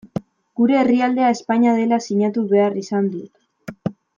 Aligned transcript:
Gure 0.61 0.77
herrialdea 0.83 1.27
Espainia 1.35 1.75
dela 1.81 2.01
sinatu 2.09 2.47
behar 2.55 2.81
izan 2.85 3.13
dut. 3.17 3.97